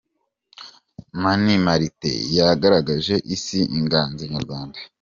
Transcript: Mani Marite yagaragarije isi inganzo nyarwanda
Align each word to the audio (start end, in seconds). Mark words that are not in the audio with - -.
Mani 1.21 1.55
Marite 1.65 2.11
yagaragarije 2.37 3.15
isi 3.35 3.59
inganzo 3.77 4.21
nyarwanda 4.33 4.77